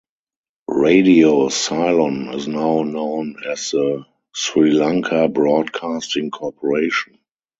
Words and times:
Radio 0.67 1.47
Ceylon 1.49 2.33
is 2.33 2.47
now 2.47 2.81
known 2.81 3.35
as 3.47 3.69
the 3.69 4.03
Sri 4.33 4.71
Lanka 4.71 5.27
Broadcasting 5.27 6.31
Corporation. 6.31 7.19